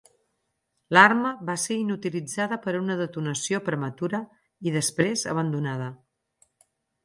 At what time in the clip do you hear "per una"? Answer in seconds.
2.65-2.97